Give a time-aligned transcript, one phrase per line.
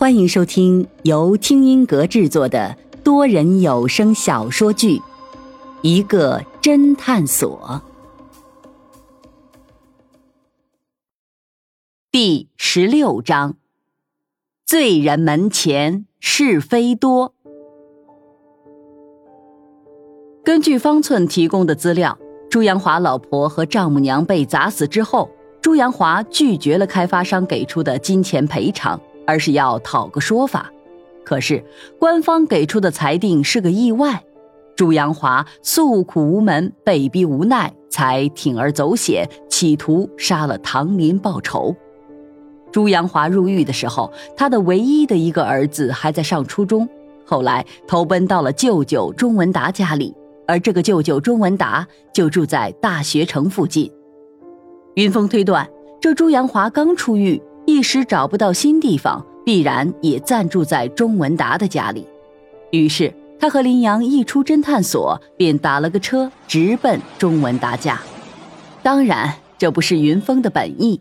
[0.00, 4.96] 欢迎收听由听音阁制作的多人有声小说剧
[5.82, 7.82] 《一个侦探所》
[12.10, 13.56] 第十六章：
[14.64, 17.34] 罪人门前是非多。
[20.42, 25.28] 根据方寸提供的资料，朱阳华老婆和丈母娘被砸死之后，
[25.60, 28.98] 朱阳华拒绝了开发商给出的金钱赔偿。
[29.30, 30.72] 而是要讨个说法，
[31.24, 31.64] 可是
[32.00, 34.24] 官方给出的裁定是个意外。
[34.74, 41.76] 朱阳华诉苦无门，被逼无奈，才铤而走险，企图杀了唐林报仇。
[42.72, 46.88] 朱阳华入狱的时候，他的唯一的一个儿子还在上初中，
[47.24, 50.12] 后来投奔到了舅舅钟文达家里，
[50.48, 53.88] 而这个舅舅钟文达就住在大学城附近。
[54.94, 57.40] 云峰推断，这朱阳华刚出狱。
[57.70, 62.04] 一时找不到新地方，必然也暂住在钟文达的家里。
[62.72, 68.00] 于是他和林阳一出侦探所，便打了个车直奔钟文达家。
[68.82, 71.00] 当然，这不是云峰的本意。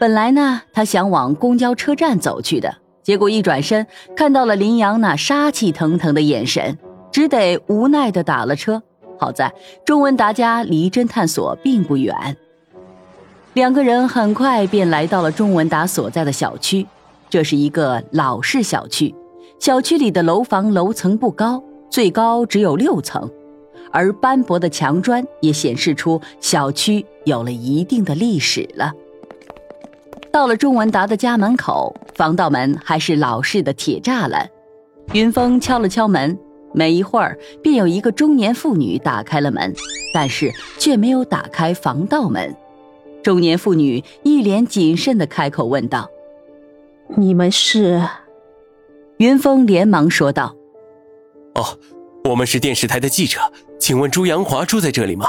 [0.00, 6.76] 本来呢，他想往公交车站走去的，结果一转身看到了林阳那杀气腾腾的眼神，
[7.12, 8.82] 只得无奈的打了车。
[9.18, 9.52] 好在
[9.84, 12.36] 钟文达家离侦探所并不远。
[13.54, 16.86] 两个人很快便来到了钟文达所在的小区，
[17.28, 19.12] 这是一个老式小区，
[19.58, 23.28] 小区里的楼房楼层不高，最高只有六层，
[23.90, 28.92] 而斑驳的墙砖也显示出小区有了一定的历史了。
[30.30, 34.48] 到了钟文达的家门口，防盗门还是老式的铁栅栏。
[35.12, 36.38] 云峰敲了敲门，
[36.72, 39.74] 没一会儿，便有一个中年妇女打开了门，
[40.14, 42.54] 但是却没有打开防盗门。
[43.22, 46.08] 中年妇女一脸谨慎的开口问道
[47.16, 48.02] ：“你们是？”
[49.18, 50.54] 云峰连忙说道
[51.54, 51.78] ：“哦，
[52.24, 53.38] 我们是电视台的记者，
[53.78, 55.26] 请问朱阳华住在这里吗？”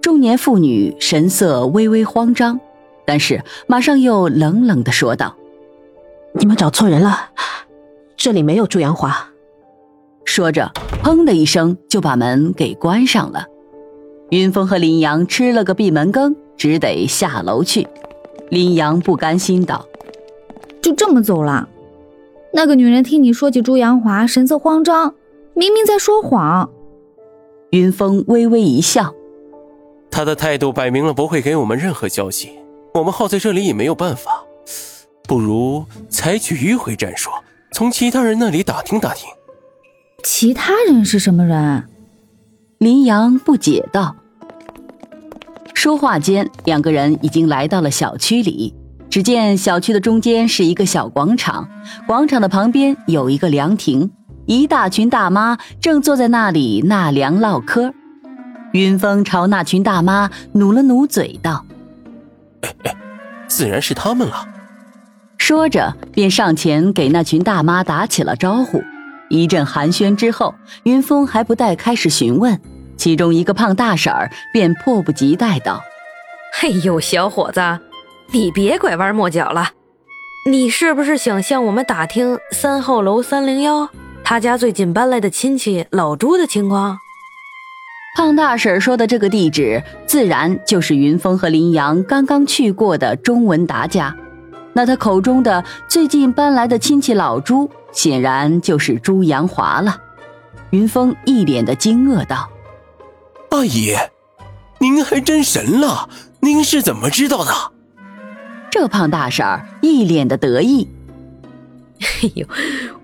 [0.00, 2.60] 中年妇女神色微微慌张，
[3.04, 5.36] 但是马上又冷冷的说道
[6.38, 7.30] ：“你们找错人了，
[8.16, 9.30] 这里没有朱阳华。”
[10.24, 10.70] 说着，
[11.02, 13.46] 砰的一声就把门给关上了。
[14.30, 16.36] 云峰和林阳吃了个闭门羹。
[16.56, 17.86] 只得下楼去。
[18.48, 19.86] 林阳不甘心道
[20.80, 21.68] ：“就这么走了？
[22.52, 25.14] 那个女人听你说起朱阳华，神色慌张，
[25.54, 26.70] 明明在说谎。”
[27.70, 29.12] 云峰微微一笑
[30.10, 32.52] ：“他的态度摆明了不会给我们任何消息，
[32.94, 34.44] 我们耗在这里也没有办法，
[35.24, 37.30] 不如采取迂回战术，
[37.72, 39.28] 从其他人那里打听打听。”
[40.22, 41.84] 其他人是什么人？
[42.78, 44.16] 林阳不解道。
[45.86, 48.74] 说话间，两个人已经来到了小区里。
[49.08, 51.68] 只见小区的中间是一个小广场，
[52.08, 54.10] 广场的旁边有一个凉亭，
[54.46, 57.94] 一大群大妈正坐在那里纳凉唠嗑。
[58.72, 61.64] 云峰朝那群大妈努了努嘴，道
[62.62, 62.96] ：“哎哎，
[63.46, 64.44] 自然是他们了。”
[65.38, 68.82] 说着便上前给那群大妈打起了招呼。
[69.30, 70.52] 一阵寒暄之后，
[70.82, 72.60] 云峰还不待开始询问。
[73.06, 75.80] 其中一个胖大婶儿便迫不及待道
[76.60, 77.60] ：“哎呦，小伙子，
[78.32, 79.70] 你别拐弯抹角了，
[80.50, 83.88] 你是不是想向我们打听三号楼三零幺
[84.24, 86.98] 他家最近搬来的亲戚老朱的情况？”
[88.18, 94.12] 胖大婶说的这个地址，自然就是云峰和林阳刚刚去过的钟文达家。
[94.72, 99.96] 那他口中的最近搬来的亲戚老朱，显然就是朱阳华了。
[100.70, 102.50] 云峰一脸的惊愕道。
[103.50, 103.94] 阿姨，
[104.78, 106.08] 您还真神了！
[106.40, 107.52] 您是怎么知道的？
[108.70, 110.88] 这胖大婶儿一脸的得意。
[112.00, 112.46] 哎呦，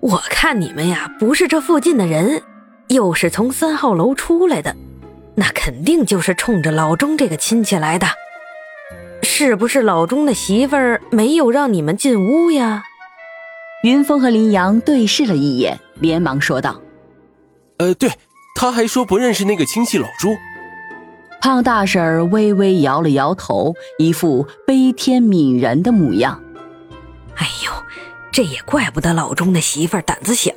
[0.00, 2.42] 我看你们呀，不是这附近的人，
[2.88, 4.76] 又是从三号楼出来的，
[5.34, 8.06] 那肯定就是冲着老钟这个亲戚来的。
[9.22, 12.84] 是不是老钟的媳妇儿没有让你们进屋呀？
[13.82, 16.80] 云峰和林阳对视了一眼，连忙说道
[17.78, 18.10] ：“呃，对。”
[18.54, 20.36] 他还说不认识那个亲戚老朱。
[21.40, 26.40] 胖大婶儿微微摇了摇头，一副悲天悯人的模样。
[27.36, 27.72] 哎呦，
[28.32, 30.52] 这也怪不得老钟的媳妇儿胆子小。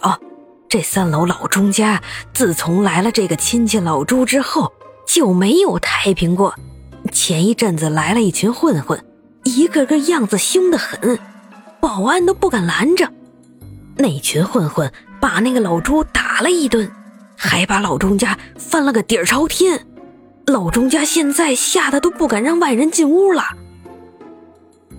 [0.69, 2.01] 这三楼老钟家
[2.33, 4.71] 自从来了这个亲戚老朱之后，
[5.05, 6.55] 就没有太平过。
[7.11, 9.03] 前一阵子来了一群混混，
[9.44, 11.19] 一个个样子凶得很，
[11.81, 13.11] 保安都不敢拦着。
[13.97, 16.89] 那群混混把那个老朱打了一顿。
[17.38, 19.86] 还把老钟家翻了个底儿朝天，
[20.48, 23.44] 老钟家现在吓得都不敢让外人进屋了。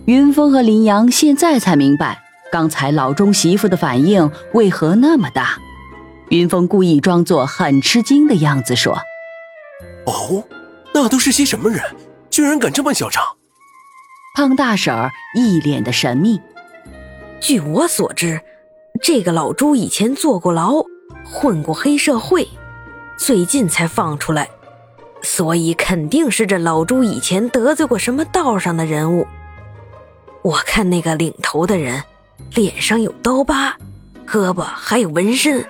[0.06, 5.58] 云峰和林阳现在才明白，刚才老钟媳妇的反应为何那么大？
[6.30, 8.98] 云峰故意装作很吃惊的样子说
[10.06, 10.44] ：“哦，
[10.94, 11.82] 那都是些什么人？
[12.30, 13.22] 居然敢这么嚣张？”
[14.36, 16.40] 胖大婶儿一脸的神秘。
[17.40, 18.40] 据我所知，
[19.02, 20.84] 这个老朱以前坐过牢，
[21.30, 22.48] 混过黑社会，
[23.18, 24.48] 最近才放出来，
[25.22, 29.26] 所以肯定是这老朱以前得罪过什么道上的人物。
[30.42, 32.02] 我看那个领头的人，
[32.54, 33.76] 脸上有刀疤，
[34.26, 35.64] 胳膊还有纹身，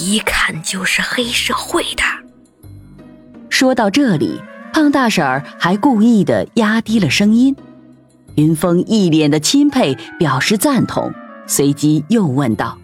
[0.00, 2.02] 一看就是黑社会的。
[3.50, 4.40] 说到这里，
[4.72, 7.54] 胖大婶儿还故意的压低了声音。
[8.36, 11.12] 云峰一脸的钦佩，表示赞同，
[11.46, 12.78] 随即又问道：“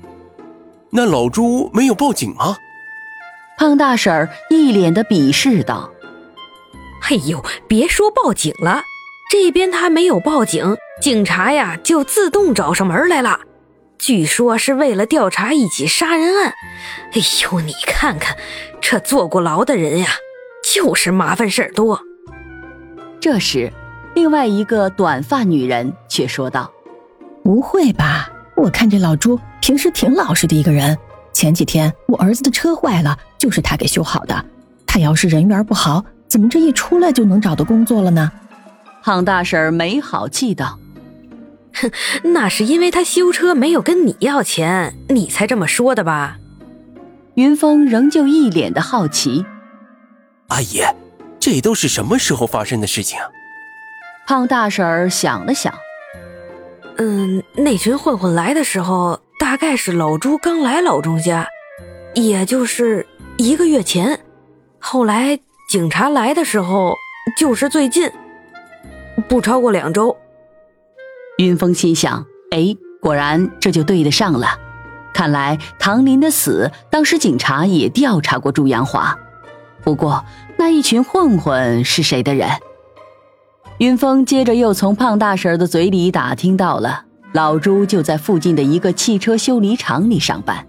[0.95, 2.57] 那老朱没有报警吗？”
[3.59, 5.91] 胖大婶儿一脸的鄙视道
[7.11, 8.83] ：“哎呦，别说报警了。”
[9.31, 13.41] 这边他没有报警，警察呀就自动找上门来了。
[13.99, 16.55] 据说是为了调查一起杀人案。
[17.13, 18.37] 哎呦，你看看，
[18.81, 20.09] 这坐过牢的人呀，
[20.73, 22.01] 就是麻烦事儿多。
[23.19, 23.73] 这时，
[24.15, 26.71] 另外一个短发女人却说道
[27.43, 28.29] ：“不会吧？
[28.57, 30.97] 我看这老朱平时挺老实的一个人。
[31.33, 34.45] 前几天我儿子的车坏了，就是他给修好的。
[34.87, 38.31] 他要是人缘不好，怎么这一出来就能找到工作了呢？”
[39.03, 40.79] 胖大婶没好气道
[41.75, 41.91] ：“哼，
[42.33, 46.39] 那是因为他修车没有跟你要钱，你才这么说的吧？”
[47.35, 49.45] 云峰仍旧一脸的好奇
[50.49, 50.81] ：“阿姨，
[51.41, 53.19] 这都是什么时候发生的事情？”
[54.27, 55.75] 胖大婶想了想
[56.97, 61.47] ：“嗯，那群混混来的时候，大概是老朱刚来老钟家，
[62.15, 63.07] 也就是
[63.37, 64.21] 一个月前。
[64.79, 66.95] 后来警察来的时候，
[67.37, 68.11] 就是最近。”
[69.29, 70.17] 不超过两周。
[71.39, 74.59] 云峰心想：“哎，果然这就对得上了。
[75.13, 79.19] 看来唐林的死，当时警察也调查过朱阳华。
[79.83, 80.25] 不过
[80.57, 82.49] 那一群混混是谁的人？”
[83.79, 90.65] 云峰接着又从胖大婶的嘴里打听到了，老朱就在附近的一个汽车修理厂里上班。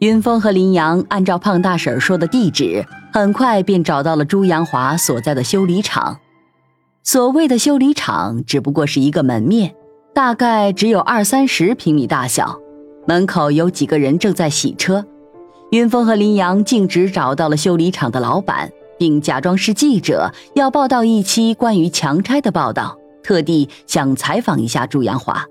[0.00, 6.18] 云峰和林阳按照胖大婶说的地址，很快便找到了朱阳华所在的修理厂。
[7.04, 9.76] 所谓的修理厂只不过是一个门面，
[10.12, 12.58] 大概只有二三十平米大小。
[13.06, 15.04] 门口有几个人正在洗车。
[15.70, 18.70] 云峰和林阳径直找到了修理厂的老板，
[19.02, 25.44] 并假装是记者，要报道一期关于强拆的报道，特地想采访一下朱阳华。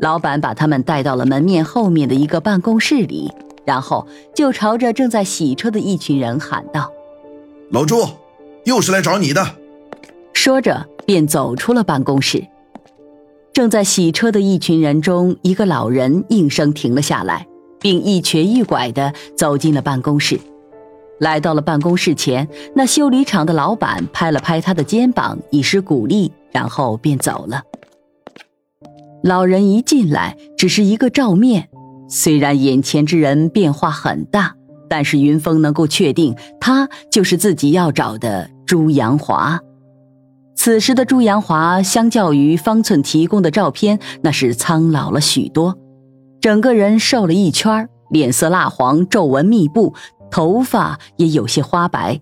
[0.00, 3.32] 老板把他们带到了门面后面的一个办公室里，
[3.64, 6.92] 然后就朝着正在洗车的一群人喊道
[7.72, 8.06] ：“老朱，
[8.66, 9.42] 又是来找你的。”
[10.34, 12.46] 说着，便走出了办公室。
[13.54, 17.46] 正在洗车的一群人中，一个老人应声停了下来，
[17.80, 20.38] 并一瘸一拐地走进了办公室。
[21.20, 27.62] 来到了办公室前，那修理厂的老板拍了拍他的肩膀，以示鼓励，然后便走了。
[29.22, 31.68] 老人一进来，只是一个照面，
[32.08, 34.54] 虽然眼前之人变化很大，
[34.88, 39.58] 但是云峰能够确定，他就是自己要找的朱阳华。
[40.54, 45.76] 此时的朱阳华，相较于方寸提供的照片，那是苍老了许多，
[46.40, 49.94] 整个人瘦了一圈，脸色蜡黄，皱纹密布，
[50.30, 52.20] 头发也有些花白，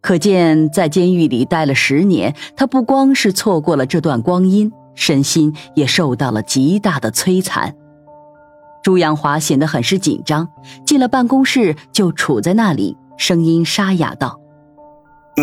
[0.00, 7.74] 可见在监狱里待了十年，他不光是错过了这段光阴，身心也受到了极大的摧残。
[8.82, 10.48] 朱阳华显得很是紧张，
[10.86, 14.40] 进了办公室就杵在那里，声音沙哑道：“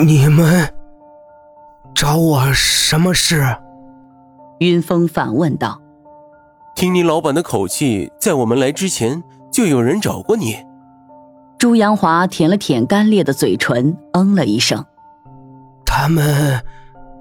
[0.05, 0.73] 你们。”
[1.93, 3.41] 找我什么事？
[4.59, 5.79] 云峰反问道。
[6.75, 10.57] 听你老板的口气，在我们来之前就有人找过你。
[11.57, 14.85] 朱阳华舔了舔干裂的嘴唇，嗯了一声。
[15.85, 16.62] 他们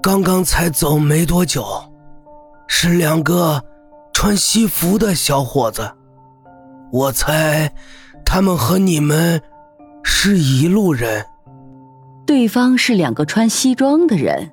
[0.01, 1.65] 刚刚才走没多久，
[2.67, 3.63] 是两个
[4.13, 5.89] 穿西服的小伙子。
[6.91, 7.73] 我猜
[8.23, 9.41] 他们和你们
[10.03, 11.25] 是一路人。
[12.27, 14.51] 对方是两个穿西装的人。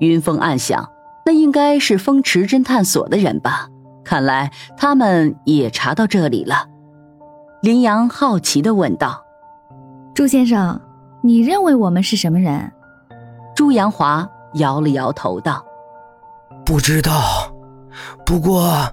[0.00, 0.88] 云峰暗想，
[1.26, 3.68] 那应该是风池侦探所的人吧？
[4.04, 6.66] 看来他们也查到这里了。
[7.60, 9.24] 林阳好奇的问道
[10.14, 10.80] ：“朱先生，
[11.22, 12.72] 你认为我们是什么人？”
[13.56, 15.64] 朱阳华摇了摇头道
[16.64, 17.52] ：“不知道，
[18.24, 18.92] 不过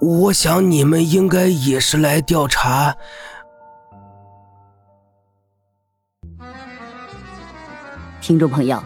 [0.00, 2.96] 我想你们应该也是来调查。”
[8.20, 8.82] 听众朋友。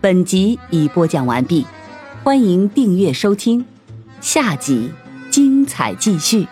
[0.00, 1.66] 本集已播讲完毕，
[2.22, 3.66] 欢迎订阅收听，
[4.20, 4.92] 下集。
[5.28, 6.46] 精彩继续。